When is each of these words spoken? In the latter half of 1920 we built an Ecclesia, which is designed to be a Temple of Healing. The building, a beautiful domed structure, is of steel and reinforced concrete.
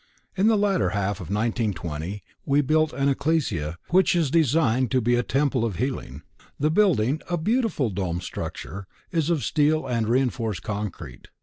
In 0.35 0.47
the 0.47 0.57
latter 0.57 0.89
half 0.97 1.17
of 1.21 1.29
1920 1.29 2.23
we 2.43 2.61
built 2.61 2.91
an 2.91 3.07
Ecclesia, 3.07 3.77
which 3.89 4.15
is 4.15 4.31
designed 4.31 4.89
to 4.89 4.99
be 4.99 5.13
a 5.13 5.21
Temple 5.21 5.63
of 5.63 5.75
Healing. 5.75 6.23
The 6.59 6.71
building, 6.71 7.21
a 7.29 7.37
beautiful 7.37 7.91
domed 7.91 8.23
structure, 8.23 8.87
is 9.11 9.29
of 9.29 9.43
steel 9.43 9.85
and 9.85 10.07
reinforced 10.09 10.63
concrete. 10.63 11.27